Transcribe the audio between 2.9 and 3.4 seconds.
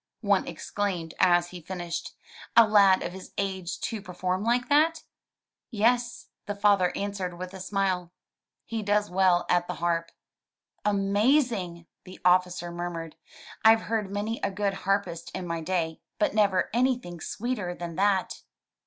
of his